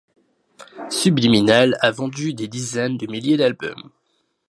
Subliminal 0.89 1.77
a 1.79 1.91
vendu 1.91 2.33
des 2.33 2.47
dizaines 2.47 2.97
de 2.97 3.05
milliers 3.05 3.37
d'albums. 3.37 3.91